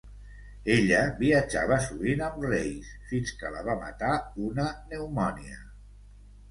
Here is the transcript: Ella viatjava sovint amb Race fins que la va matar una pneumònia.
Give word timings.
Ella 0.75 1.01
viatjava 1.19 1.77
sovint 1.89 2.25
amb 2.29 2.47
Race 2.53 2.97
fins 3.13 3.37
que 3.43 3.55
la 3.59 3.63
va 3.71 3.79
matar 3.87 4.19
una 4.49 4.69
pneumònia. 4.81 5.65